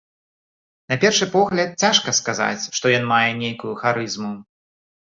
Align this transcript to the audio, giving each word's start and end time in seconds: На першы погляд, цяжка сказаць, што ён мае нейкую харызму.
На 0.93 0.97
першы 1.03 1.27
погляд, 1.35 1.69
цяжка 1.85 2.15
сказаць, 2.21 2.59
што 2.81 2.97
ён 2.97 3.09
мае 3.15 3.31
нейкую 3.45 3.73
харызму. 3.87 4.37